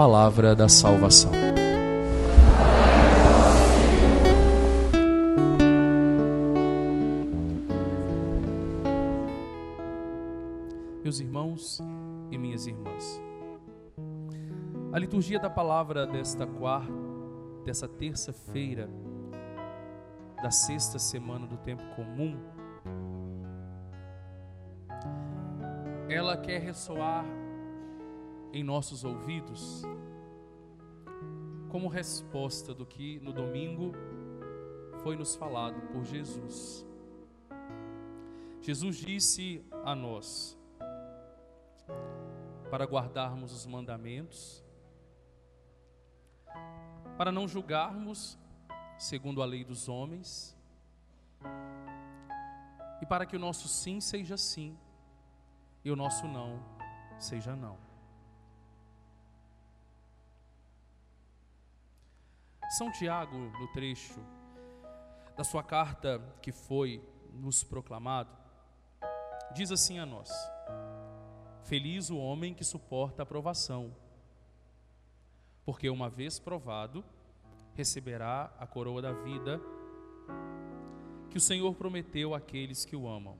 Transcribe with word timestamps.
palavra 0.00 0.56
da 0.56 0.66
salvação. 0.66 1.30
Meus 11.04 11.20
irmãos 11.20 11.80
e 12.30 12.38
minhas 12.38 12.66
irmãs, 12.66 13.20
a 14.90 14.98
liturgia 14.98 15.38
da 15.38 15.50
palavra 15.50 16.06
desta 16.06 16.46
quarta, 16.46 16.90
dessa 17.66 17.86
terça-feira, 17.86 18.88
da 20.42 20.50
sexta 20.50 20.98
semana 20.98 21.46
do 21.46 21.58
tempo 21.58 21.82
comum, 21.94 22.38
ela 26.08 26.38
quer 26.38 26.58
ressoar 26.62 27.22
em 28.52 28.64
nossos 28.64 29.04
ouvidos 29.04 29.82
como 31.70 31.88
resposta 31.88 32.74
do 32.74 32.84
que 32.84 33.20
no 33.20 33.32
domingo 33.32 33.92
foi 35.02 35.16
nos 35.16 35.36
falado 35.36 35.80
por 35.92 36.04
Jesus. 36.04 36.84
Jesus 38.60 38.96
disse 38.96 39.64
a 39.84 39.94
nós 39.94 40.58
para 42.70 42.84
guardarmos 42.84 43.52
os 43.52 43.66
mandamentos, 43.66 44.64
para 47.16 47.32
não 47.32 47.48
julgarmos 47.48 48.38
segundo 48.98 49.40
a 49.42 49.46
lei 49.46 49.64
dos 49.64 49.88
homens, 49.88 50.56
e 53.00 53.06
para 53.06 53.24
que 53.24 53.36
o 53.36 53.40
nosso 53.40 53.66
sim 53.66 54.00
seja 54.00 54.36
sim 54.36 54.76
e 55.84 55.90
o 55.90 55.96
nosso 55.96 56.26
não 56.26 56.60
seja 57.18 57.56
não. 57.56 57.89
São 62.70 62.88
Tiago, 62.92 63.36
no 63.36 63.66
trecho 63.72 64.20
da 65.36 65.42
sua 65.42 65.60
carta 65.60 66.22
que 66.40 66.52
foi 66.52 67.02
nos 67.32 67.64
proclamado, 67.64 68.30
diz 69.52 69.72
assim 69.72 69.98
a 69.98 70.06
nós: 70.06 70.30
Feliz 71.64 72.10
o 72.10 72.16
homem 72.16 72.54
que 72.54 72.62
suporta 72.62 73.24
a 73.24 73.26
provação, 73.26 73.92
porque 75.64 75.90
uma 75.90 76.08
vez 76.08 76.38
provado, 76.38 77.04
receberá 77.74 78.54
a 78.56 78.68
coroa 78.68 79.02
da 79.02 79.12
vida 79.12 79.60
que 81.28 81.38
o 81.38 81.40
Senhor 81.40 81.74
prometeu 81.74 82.36
àqueles 82.36 82.84
que 82.84 82.94
o 82.94 83.08
amam. 83.08 83.36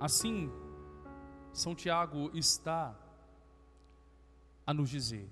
Assim, 0.00 0.50
São 1.52 1.74
Tiago 1.74 2.30
está 2.32 3.03
a 4.66 4.72
nos 4.72 4.88
dizer: 4.88 5.30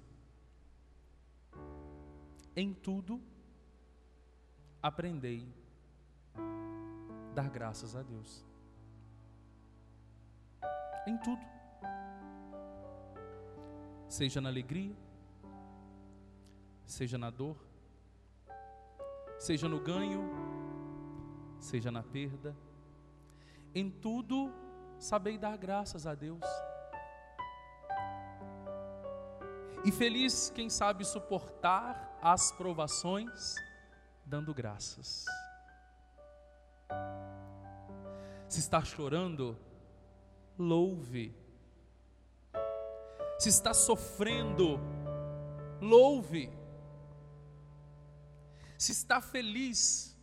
em 2.54 2.74
tudo 2.74 3.20
aprendei 4.82 5.48
dar 7.34 7.48
graças 7.48 7.96
a 7.96 8.02
Deus. 8.02 8.44
Em 11.06 11.16
tudo. 11.18 11.40
Seja 14.08 14.40
na 14.40 14.50
alegria, 14.50 14.94
seja 16.84 17.16
na 17.16 17.30
dor, 17.30 17.56
seja 19.38 19.66
no 19.66 19.80
ganho, 19.80 20.22
seja 21.58 21.90
na 21.90 22.02
perda. 22.02 22.54
Em 23.74 23.90
tudo, 23.90 24.52
sabei 24.98 25.38
dar 25.38 25.56
graças 25.56 26.06
a 26.06 26.14
Deus. 26.14 26.44
E 29.84 29.90
feliz 29.90 30.50
quem 30.54 30.70
sabe 30.70 31.04
suportar 31.04 32.18
as 32.22 32.52
provações, 32.52 33.56
dando 34.24 34.54
graças. 34.54 35.24
Se 38.48 38.60
está 38.60 38.84
chorando, 38.84 39.58
louve. 40.56 41.34
Se 43.38 43.48
está 43.48 43.74
sofrendo, 43.74 44.78
louve. 45.80 46.52
Se 48.78 48.92
está 48.92 49.20
feliz, 49.20 50.16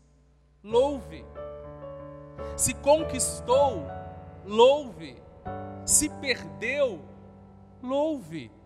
louve. 0.64 1.25
Se 2.56 2.74
conquistou, 2.75 3.86
louve. 4.46 5.22
Se 5.86 6.08
perdeu, 6.22 7.03
louve. 7.81 8.59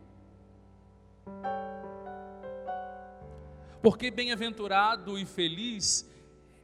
Porque 3.83 4.09
bem-aventurado 4.09 5.19
e 5.19 5.25
feliz 5.25 6.09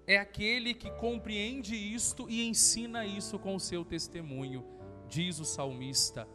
é 0.07 0.17
aquele 0.17 0.73
que 0.73 0.89
compreende 0.91 1.75
isto 1.75 2.29
e 2.29 2.47
ensina 2.47 3.05
isso 3.05 3.37
com 3.37 3.55
o 3.55 3.59
seu 3.59 3.83
testemunho, 3.83 4.65
diz 5.05 5.37
o 5.37 5.43
salmista. 5.43 6.25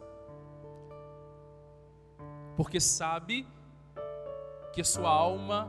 Porque 2.55 2.79
sabe 2.79 3.47
que 4.73 4.83
sua 4.83 5.09
alma 5.09 5.67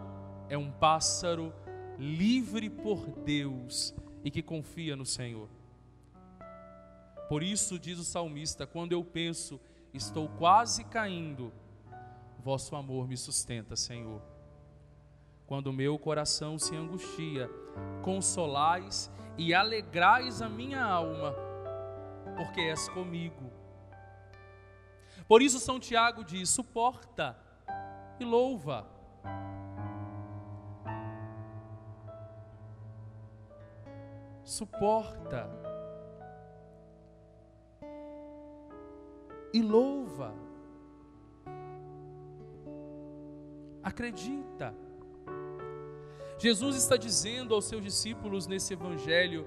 é 0.51 0.59
um 0.59 0.71
pássaro 0.71 1.51
livre 1.99 2.69
por 2.69 3.07
Deus 3.25 3.95
e 4.23 4.31
que 4.31 4.43
confia 4.43 4.95
no 4.95 5.07
Senhor. 5.07 5.49
Por 7.27 7.43
isso, 7.43 7.79
diz 7.79 7.99
o 7.99 8.05
salmista: 8.05 8.67
quando 8.67 8.93
eu 8.93 9.03
penso, 9.03 9.59
estou 9.95 10.29
quase 10.29 10.85
caindo, 10.85 11.51
vosso 12.39 12.77
amor 12.77 13.09
me 13.09 13.17
sustenta, 13.17 13.75
Senhor. 13.77 14.36
Quando 15.47 15.73
meu 15.73 15.97
coração 15.97 16.59
se 16.59 16.75
angustia, 16.75 17.49
consolais 18.03 19.11
e 19.39 19.55
alegrais 19.55 20.43
a 20.43 20.49
minha 20.49 20.83
alma, 20.83 21.35
porque 22.37 22.61
és 22.63 22.89
comigo. 22.89 23.53
Por 25.29 25.41
isso, 25.43 25.61
São 25.61 25.79
Tiago 25.79 26.25
diz: 26.25 26.51
suporta 26.51 27.37
e 28.19 28.25
louva. 28.25 28.87
Suporta 34.43 35.49
e 39.53 39.63
louva. 39.63 40.35
Acredita. 43.83 44.86
Jesus 46.39 46.77
está 46.77 46.97
dizendo 46.97 47.55
aos 47.55 47.65
seus 47.65 47.83
discípulos 47.83 48.47
nesse 48.47 48.75
evangelho 48.75 49.47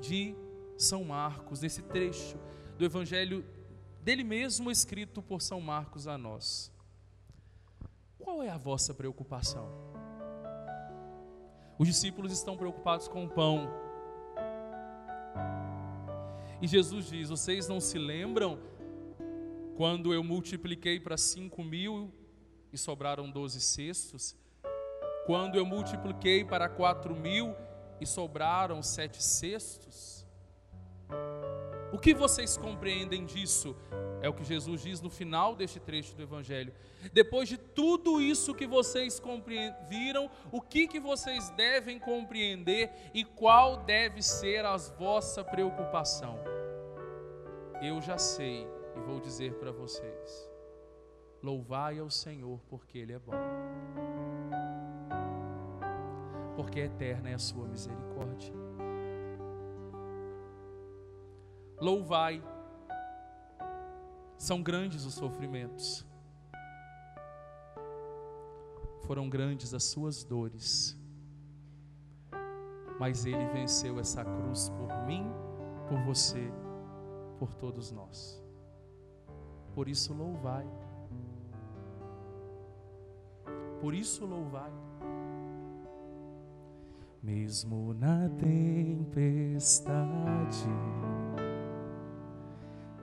de 0.00 0.34
São 0.76 1.04
Marcos, 1.04 1.60
nesse 1.60 1.80
trecho 1.82 2.36
do 2.76 2.84
evangelho 2.84 3.44
dele 4.02 4.24
mesmo 4.24 4.70
escrito 4.70 5.22
por 5.22 5.40
São 5.40 5.60
Marcos 5.60 6.08
a 6.08 6.18
nós. 6.18 6.72
Qual 8.18 8.42
é 8.42 8.48
a 8.48 8.58
vossa 8.58 8.92
preocupação? 8.92 9.68
Os 11.78 11.86
discípulos 11.86 12.32
estão 12.32 12.56
preocupados 12.56 13.06
com 13.06 13.24
o 13.24 13.28
pão. 13.28 13.68
E 16.60 16.66
Jesus 16.66 17.06
diz: 17.08 17.28
Vocês 17.28 17.68
não 17.68 17.80
se 17.80 17.98
lembram 17.98 18.58
quando 19.76 20.12
eu 20.12 20.24
multipliquei 20.24 20.98
para 20.98 21.16
cinco 21.16 21.62
mil 21.62 22.12
e 22.72 22.78
sobraram 22.78 23.30
doze 23.30 23.60
cestos? 23.60 24.34
Quando 25.26 25.56
eu 25.56 25.66
multipliquei 25.66 26.44
para 26.44 26.68
quatro 26.68 27.12
mil 27.12 27.52
e 28.00 28.06
sobraram 28.06 28.80
sete 28.80 29.20
cestos? 29.20 30.24
O 31.92 31.98
que 31.98 32.14
vocês 32.14 32.56
compreendem 32.56 33.24
disso? 33.24 33.76
É 34.22 34.28
o 34.28 34.32
que 34.32 34.44
Jesus 34.44 34.82
diz 34.82 35.00
no 35.00 35.10
final 35.10 35.56
deste 35.56 35.80
trecho 35.80 36.14
do 36.14 36.22
Evangelho. 36.22 36.72
Depois 37.12 37.48
de 37.48 37.56
tudo 37.56 38.20
isso 38.20 38.54
que 38.54 38.68
vocês 38.68 39.20
viram, 39.88 40.30
o 40.52 40.60
que, 40.60 40.86
que 40.86 41.00
vocês 41.00 41.50
devem 41.50 41.98
compreender 41.98 42.92
e 43.12 43.24
qual 43.24 43.78
deve 43.78 44.22
ser 44.22 44.64
a 44.64 44.76
vossa 44.76 45.42
preocupação? 45.42 46.38
Eu 47.82 48.00
já 48.00 48.16
sei 48.16 48.64
e 48.96 49.00
vou 49.00 49.18
dizer 49.18 49.54
para 49.54 49.72
vocês: 49.72 50.50
louvai 51.42 51.98
ao 51.98 52.10
Senhor 52.10 52.60
porque 52.68 52.98
Ele 52.98 53.12
é 53.12 53.18
bom 53.18 53.34
porque 56.56 56.80
eterna 56.80 57.30
é 57.30 57.34
a 57.34 57.38
sua 57.38 57.68
misericórdia. 57.68 58.52
Louvai, 61.80 62.42
são 64.38 64.62
grandes 64.62 65.04
os 65.04 65.14
sofrimentos, 65.14 66.06
foram 69.04 69.28
grandes 69.28 69.74
as 69.74 69.84
suas 69.84 70.24
dores, 70.24 70.98
mas 72.98 73.26
Ele 73.26 73.46
venceu 73.48 74.00
essa 74.00 74.24
cruz 74.24 74.70
por 74.70 75.06
mim, 75.06 75.30
por 75.86 76.00
você 76.00 76.50
por 77.38 77.54
todos 77.54 77.92
nós. 77.92 78.42
Por 79.74 79.88
isso 79.88 80.14
louvai. 80.14 80.66
Por 83.80 83.94
isso 83.94 84.24
louvai. 84.24 84.72
Mesmo 87.26 87.92
na 87.92 88.28
tempestade, 88.38 89.98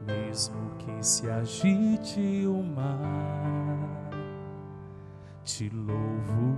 mesmo 0.07 0.71
que 0.77 1.05
se 1.05 1.29
agite 1.29 2.47
o 2.47 2.63
mar, 2.63 4.09
te 5.43 5.67
louvo, 5.67 6.55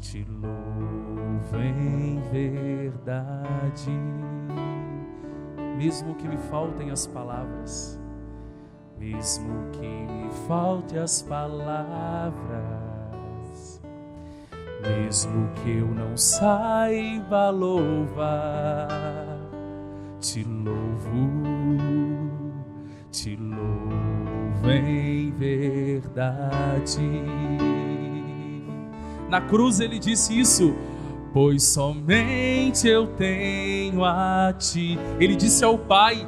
te 0.00 0.24
louvo 0.24 1.56
em 1.56 2.20
verdade, 2.32 3.92
mesmo 5.78 6.16
que 6.16 6.26
me 6.26 6.36
faltem 6.36 6.90
as 6.90 7.06
palavras 7.06 8.04
mesmo 8.98 9.70
que 9.72 9.86
me 9.86 10.30
falte 10.48 10.98
as 10.98 11.22
palavras, 11.22 12.85
mesmo 14.88 15.50
que 15.56 15.78
eu 15.78 15.86
não 15.86 16.16
saiba 16.16 17.50
louvar, 17.50 18.88
te 20.20 20.44
louvo, 20.44 22.30
te 23.10 23.36
louvo 23.36 24.70
em 24.70 25.30
verdade. 25.32 27.00
Na 29.28 29.40
cruz 29.40 29.80
ele 29.80 29.98
disse 29.98 30.38
isso, 30.38 30.74
pois 31.32 31.64
somente 31.64 32.86
eu 32.88 33.08
tenho 33.08 34.04
a 34.04 34.54
ti. 34.56 34.98
Ele 35.18 35.34
disse 35.34 35.64
ao 35.64 35.76
Pai: 35.76 36.26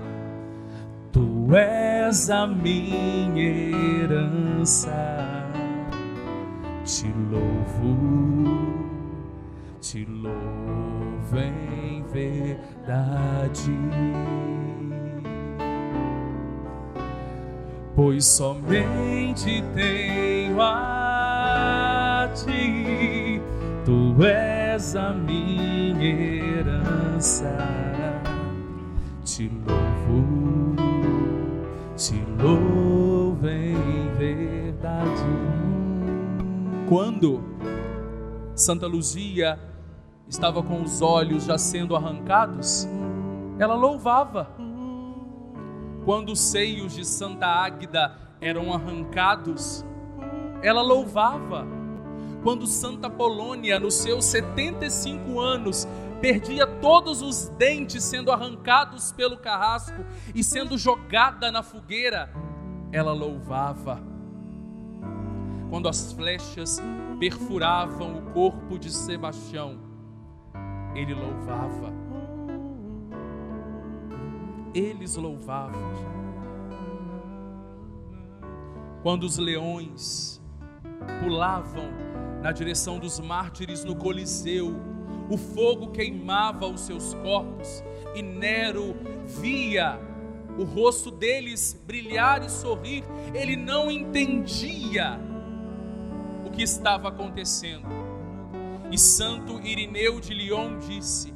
Tu 1.13 1.55
és 1.55 2.29
a 2.29 2.47
minha 2.47 3.41
herança. 4.03 5.38
Te 6.89 7.13
louvo, 7.31 7.99
te 9.79 10.07
louvo 10.07 11.37
em 11.37 12.03
verdade. 12.05 13.71
Pois 17.95 18.25
somente 18.25 19.63
tenho 19.75 20.63
a 20.63 22.31
ti, 22.35 23.43
tu 23.85 24.25
és 24.25 24.97
a 24.97 25.13
minha 25.13 26.03
herança. 26.03 27.55
Te 29.27 29.51
louvo 29.67 29.78
Santa 38.69 38.87
Luzia 38.87 39.59
estava 40.29 40.63
com 40.63 40.83
os 40.83 41.01
olhos 41.01 41.45
já 41.45 41.57
sendo 41.57 41.97
arrancados, 41.97 42.87
ela 43.59 43.75
louvava. 43.75 44.47
Quando 46.05 46.33
os 46.33 46.39
seios 46.39 46.95
de 46.95 47.03
Santa 47.03 47.47
Águida 47.47 48.15
eram 48.43 48.71
arrancados, 48.71 49.87
ela 50.63 50.83
louvava. 50.83 51.67
Quando 52.43 52.67
Santa 52.67 53.09
Polônia, 53.09 53.81
nos 53.81 53.95
seus 53.95 54.27
75 54.27 55.41
anos, 55.41 55.89
perdia 56.21 56.67
todos 56.67 57.23
os 57.23 57.49
dentes 57.57 58.05
sendo 58.05 58.31
arrancados 58.31 59.13
pelo 59.13 59.39
carrasco 59.39 60.05
e 60.35 60.45
sendo 60.45 60.77
jogada 60.77 61.51
na 61.51 61.63
fogueira, 61.63 62.31
ela 62.93 63.15
louvava. 63.15 64.08
Quando 65.71 65.89
as 65.89 66.13
flechas 66.13 66.81
perfuravam 67.19 68.19
o 68.19 68.23
corpo 68.33 68.79
de 68.79 68.91
Sebastião, 68.91 69.79
ele 70.95 71.15
louvava. 71.15 71.93
Eles 74.75 75.17
louvavam. 75.17 75.81
Quando 79.03 79.25
os 79.25 79.37
leões 79.37 80.41
pulavam 81.23 81.91
na 82.43 82.51
direção 82.51 82.99
dos 82.99 83.21
mártires 83.21 83.85
no 83.85 83.95
Coliseu, 83.95 84.75
o 85.31 85.37
fogo 85.37 85.91
queimava 85.91 86.67
os 86.67 86.81
seus 86.81 87.13
corpos 87.15 87.85
e 88.15 88.23
Nero 88.23 88.97
via 89.27 90.01
o 90.59 90.65
rosto 90.65 91.11
deles 91.11 91.81
brilhar 91.87 92.43
e 92.43 92.51
sorrir, 92.51 93.05
ele 93.33 93.55
não 93.55 93.91
entendia 93.91 95.21
que 96.59 96.65
estava 96.65 97.09
acontecendo. 97.09 97.87
E 98.91 98.99
Santo 98.99 99.61
Irineu 99.61 100.21
de 100.21 100.35
Lyon 100.35 100.81
disse: 100.81 101.33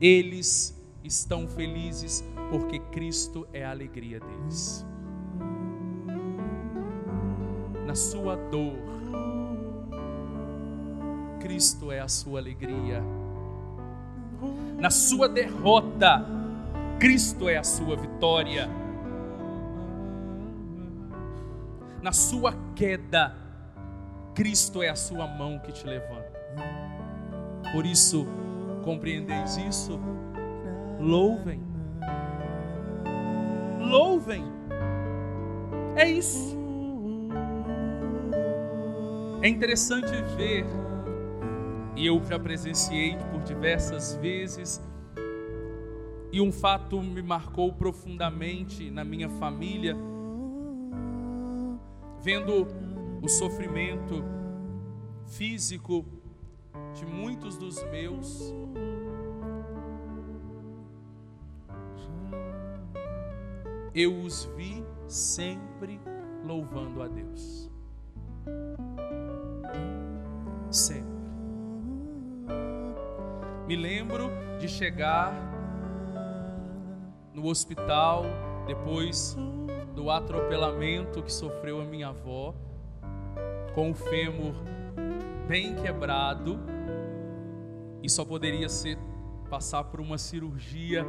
Eles 0.00 0.80
estão 1.02 1.48
felizes 1.48 2.24
porque 2.50 2.78
Cristo 2.78 3.48
é 3.52 3.64
a 3.64 3.72
alegria 3.72 4.20
deles. 4.20 4.86
Na 7.84 7.96
sua 7.96 8.36
dor, 8.36 8.78
Cristo 11.40 11.90
é 11.90 11.98
a 11.98 12.08
sua 12.08 12.38
alegria. 12.38 13.02
Na 14.78 14.90
sua 14.90 15.28
derrota, 15.28 16.24
Cristo 17.00 17.48
é 17.48 17.56
a 17.56 17.64
sua 17.64 17.96
vitória. 17.96 18.70
Na 22.00 22.12
sua 22.12 22.54
queda, 22.76 23.43
Cristo 24.34 24.82
é 24.82 24.88
a 24.88 24.96
sua 24.96 25.28
mão 25.28 25.60
que 25.60 25.70
te 25.70 25.86
levanta. 25.86 26.32
Por 27.72 27.86
isso, 27.86 28.26
compreendeis 28.82 29.56
isso? 29.56 30.00
Louvem. 30.98 31.62
Louvem. 33.78 34.44
É 35.94 36.08
isso. 36.08 36.58
É 39.40 39.48
interessante 39.48 40.10
ver 40.36 40.66
e 41.96 42.06
eu 42.06 42.20
já 42.24 42.38
presenciei 42.38 43.16
por 43.30 43.40
diversas 43.42 44.16
vezes. 44.16 44.82
E 46.32 46.40
um 46.40 46.50
fato 46.50 47.00
me 47.00 47.22
marcou 47.22 47.72
profundamente 47.72 48.90
na 48.90 49.04
minha 49.04 49.28
família, 49.28 49.96
vendo 52.20 52.66
o 53.24 53.28
sofrimento 53.28 54.22
físico 55.26 56.04
de 56.92 57.06
muitos 57.06 57.56
dos 57.56 57.82
meus. 57.84 58.52
Eu 63.94 64.14
os 64.20 64.44
vi 64.56 64.84
sempre 65.08 65.98
louvando 66.44 67.02
a 67.02 67.08
Deus. 67.08 67.70
Sempre. 70.70 71.14
Me 73.66 73.74
lembro 73.74 74.28
de 74.58 74.68
chegar 74.68 75.32
no 77.32 77.46
hospital 77.46 78.24
depois 78.66 79.34
do 79.94 80.10
atropelamento 80.10 81.22
que 81.22 81.32
sofreu 81.32 81.80
a 81.80 81.84
minha 81.84 82.08
avó, 82.08 82.54
com 83.74 83.90
o 83.90 83.94
fêmur 83.94 84.54
bem 85.48 85.74
quebrado 85.74 86.58
e 88.02 88.08
só 88.08 88.24
poderia 88.24 88.68
ser 88.68 88.98
passar 89.50 89.84
por 89.84 90.00
uma 90.00 90.18
cirurgia. 90.18 91.04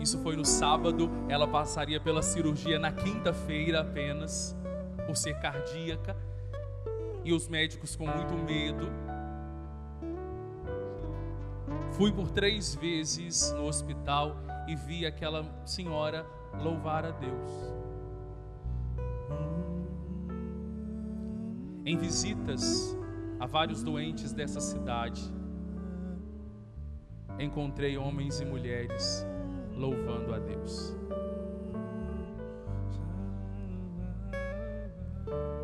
Isso 0.00 0.18
foi 0.18 0.36
no 0.36 0.44
sábado, 0.44 1.10
ela 1.28 1.46
passaria 1.46 2.00
pela 2.00 2.22
cirurgia 2.22 2.78
na 2.78 2.92
quinta-feira 2.92 3.80
apenas, 3.80 4.56
por 5.06 5.16
ser 5.16 5.34
cardíaca, 5.40 6.16
e 7.24 7.32
os 7.32 7.48
médicos 7.48 7.96
com 7.96 8.06
muito 8.06 8.34
medo 8.34 8.88
Fui 11.98 12.12
por 12.12 12.30
três 12.30 12.76
vezes 12.76 13.52
no 13.54 13.64
hospital 13.64 14.36
e 14.68 14.76
vi 14.76 15.04
aquela 15.04 15.44
senhora 15.66 16.24
louvar 16.62 17.04
a 17.04 17.10
Deus. 17.10 17.87
Em 21.88 21.96
visitas 21.96 22.94
a 23.40 23.46
vários 23.46 23.82
doentes 23.82 24.30
dessa 24.34 24.60
cidade, 24.60 25.22
encontrei 27.38 27.96
homens 27.96 28.40
e 28.40 28.44
mulheres 28.44 29.26
louvando 29.74 30.34
a 30.34 30.38
Deus. 30.38 30.94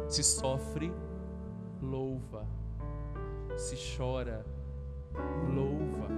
Se 0.09 0.23
sofre, 0.23 0.91
louva. 1.83 2.47
Se 3.59 3.77
chora, 3.95 4.47
louva. 5.55 6.09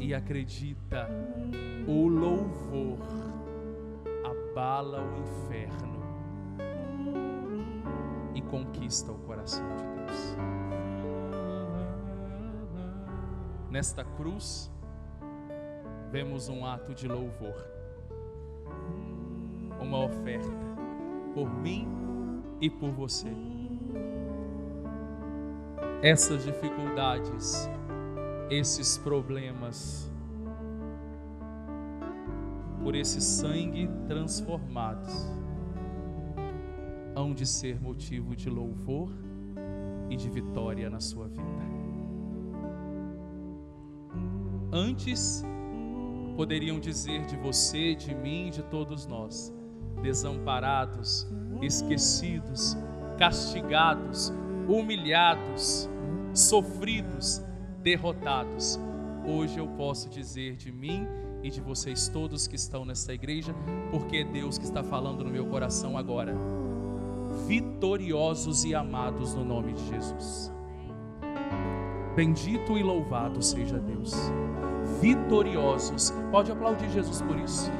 e 0.00 0.14
acredita, 0.14 1.08
o 1.86 2.08
louvor 2.08 2.98
abala 4.24 5.00
o 5.00 5.20
inferno 5.20 5.97
conquista 8.50 9.12
o 9.12 9.18
coração 9.18 9.64
de 9.76 9.84
Deus. 9.84 10.36
Nesta 13.70 14.04
cruz, 14.04 14.70
vemos 16.10 16.48
um 16.48 16.64
ato 16.64 16.94
de 16.94 17.06
louvor, 17.06 17.54
uma 19.80 20.04
oferta 20.04 20.48
por 21.34 21.48
mim 21.48 21.86
e 22.60 22.70
por 22.70 22.90
você. 22.90 23.28
Essas 26.02 26.44
dificuldades, 26.44 27.68
esses 28.50 28.96
problemas, 28.98 30.10
por 32.82 32.94
esse 32.94 33.20
sangue 33.20 33.88
transformados, 34.06 35.30
hão 37.18 37.34
de 37.34 37.44
ser 37.44 37.80
motivo 37.80 38.36
de 38.36 38.48
louvor 38.48 39.10
e 40.08 40.16
de 40.16 40.30
vitória 40.30 40.88
na 40.88 41.00
sua 41.00 41.26
vida. 41.26 41.42
Antes, 44.70 45.44
poderiam 46.36 46.78
dizer 46.78 47.26
de 47.26 47.36
você, 47.36 47.96
de 47.96 48.14
mim, 48.14 48.50
de 48.50 48.62
todos 48.62 49.04
nós, 49.04 49.52
desamparados, 50.00 51.26
esquecidos, 51.60 52.76
castigados, 53.18 54.32
humilhados, 54.68 55.90
sofridos, 56.32 57.42
derrotados. 57.82 58.78
Hoje 59.26 59.58
eu 59.58 59.66
posso 59.66 60.08
dizer 60.08 60.54
de 60.54 60.70
mim 60.70 61.04
e 61.42 61.50
de 61.50 61.60
vocês 61.60 62.08
todos 62.08 62.46
que 62.46 62.54
estão 62.54 62.84
nessa 62.84 63.12
igreja, 63.12 63.52
porque 63.90 64.18
é 64.18 64.24
Deus 64.24 64.56
que 64.56 64.64
está 64.64 64.84
falando 64.84 65.24
no 65.24 65.30
meu 65.30 65.46
coração 65.46 65.98
agora. 65.98 66.67
Vitoriosos 67.48 68.62
e 68.64 68.74
amados 68.74 69.34
no 69.34 69.42
nome 69.42 69.72
de 69.72 69.88
Jesus. 69.88 70.52
Bendito 72.14 72.76
e 72.76 72.82
louvado 72.82 73.42
seja 73.42 73.78
Deus. 73.78 74.12
Vitoriosos. 75.00 76.12
Pode 76.30 76.52
aplaudir 76.52 76.90
Jesus 76.90 77.22
por 77.22 77.38
isso 77.38 77.72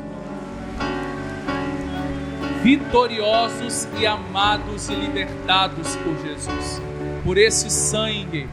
vitoriosos 2.63 3.87
e 3.99 4.07
amados 4.07 4.89
e 4.89 4.95
libertados 4.95 5.97
por 5.97 6.17
Jesus, 6.27 6.83
por 7.25 7.39
esse 7.39 7.71
sangue. 7.71 8.49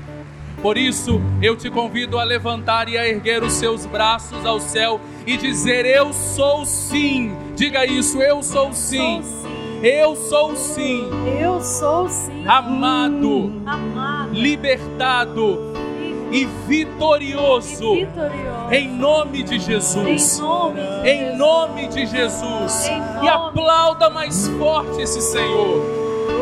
Por 0.62 0.78
isso, 0.78 1.22
eu 1.42 1.56
te 1.56 1.70
convido 1.70 2.18
a 2.18 2.24
levantar 2.24 2.88
e 2.88 2.98
a 2.98 3.08
erguer 3.08 3.44
os 3.44 3.54
seus 3.54 3.86
braços 3.86 4.46
ao 4.46 4.60
céu 4.60 5.02
e 5.26 5.38
dizer: 5.38 5.86
Eu 5.86 6.14
sou 6.14 6.66
sim. 6.66 7.36
Diga 7.56 7.86
isso, 7.86 8.22
eu 8.22 8.42
sou 8.42 8.74
sim. 8.74 9.22
Eu 9.82 10.16
sou 10.16 10.56
sim. 10.56 11.08
Eu 11.40 11.62
sou 11.62 12.08
sim. 12.10 12.46
Amado, 12.48 13.52
Amado. 13.66 14.30
libertado 14.34 15.60
e 16.32 16.46
vitorioso. 16.68 17.96
E 17.96 18.06
vitorioso. 18.06 18.72
Em 18.72 18.88
nome 18.90 19.44
de 19.44 19.60
Jesus. 19.60 20.40
Em 20.40 20.42
nome 20.42 20.80
de 20.80 21.10
Em 21.10 21.28
Jesus. 21.28 21.38
nome 21.38 21.88
de 21.88 22.06
Jesus. 22.06 22.88
Em 22.88 22.98
E 22.98 23.00
nome- 23.00 23.30
aplauda 23.30 24.10
mais 24.10 24.48
forte 24.58 25.02
esse 25.02 25.22
Senhor. 25.22 25.84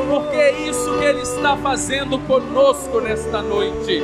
Porque 0.09 0.35
é 0.37 0.69
isso 0.69 0.97
que 0.99 1.03
Ele 1.05 1.21
está 1.21 1.57
fazendo 1.57 2.19
conosco 2.19 3.01
nesta 3.01 3.41
noite. 3.41 4.03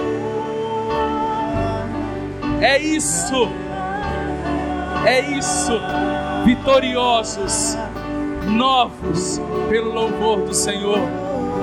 É 2.62 2.78
isso. 2.78 3.48
É 5.06 5.22
isso. 5.22 5.80
Vitoriosos, 6.46 7.78
novos 8.48 9.42
pelo 9.70 9.94
louvor 9.94 10.42
do 10.42 10.54
Senhor. 10.54 11.00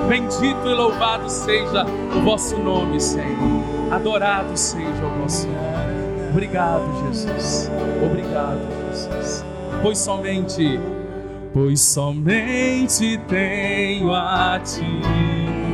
Bendito 0.07 0.67
e 0.67 0.73
louvado 0.73 1.29
seja 1.29 1.85
o 2.15 2.21
vosso 2.21 2.57
nome, 2.57 2.99
Senhor. 2.99 3.63
Adorado 3.91 4.55
seja 4.55 5.05
o 5.05 5.21
vosso 5.21 5.47
nome. 5.47 6.29
Obrigado, 6.31 6.83
Jesus. 7.05 7.71
Obrigado, 8.05 8.59
Jesus. 8.89 9.45
Pois 9.81 9.97
somente, 9.97 10.79
pois 11.53 11.81
somente 11.81 13.19
tenho 13.27 14.13
a 14.13 14.59
ti. 14.59 15.01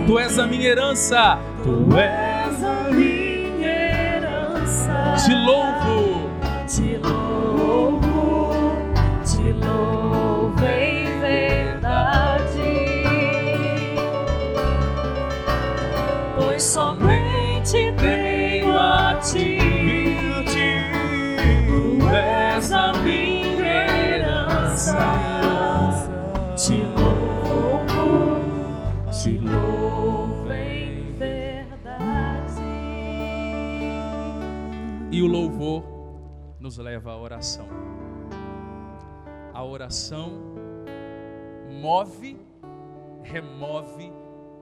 Tu 0.08 0.20
és 0.20 0.40
a 0.40 0.48
minha 0.48 0.70
herança. 0.70 1.40
Tu 1.64 1.98
és 1.98 2.64
a 2.64 2.92
minha 2.92 3.68
herança. 3.68 5.16
te 5.26 5.34
louvo. 5.34 5.73
E 35.14 35.22
o 35.22 35.28
louvor 35.28 35.84
nos 36.60 36.80
leva 36.80 37.12
à 37.12 37.16
oração. 37.16 37.68
A 39.54 39.64
oração 39.64 40.32
move, 41.70 42.36
remove 43.22 44.12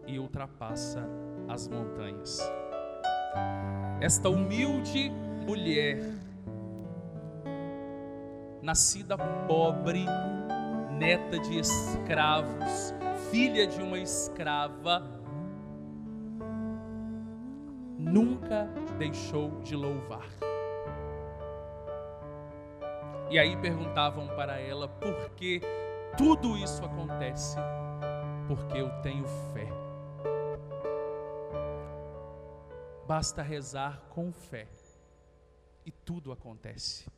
e 0.05 0.19
ultrapassa 0.19 1.07
as 1.47 1.69
montanhas. 1.69 2.41
Esta 4.01 4.27
humilde 4.27 5.09
mulher, 5.47 6.03
nascida 8.61 9.17
pobre, 9.47 10.05
neta 10.91 11.39
de 11.39 11.59
escravos, 11.59 12.93
filha 13.31 13.65
de 13.65 13.81
uma 13.81 13.99
escrava, 13.99 15.20
nunca 18.01 18.65
deixou 18.97 19.61
de 19.61 19.75
louvar. 19.75 20.27
E 23.29 23.39
aí 23.39 23.55
perguntavam 23.57 24.27
para 24.35 24.59
ela 24.59 24.87
por 24.87 25.29
que 25.31 25.61
tudo 26.17 26.57
isso 26.57 26.83
acontece. 26.83 27.57
Porque 28.47 28.77
eu 28.77 28.89
tenho 29.01 29.25
fé. 29.53 29.67
Basta 33.07 33.41
rezar 33.41 34.01
com 34.09 34.31
fé 34.33 34.67
e 35.85 35.91
tudo 35.91 36.31
acontece. 36.31 37.09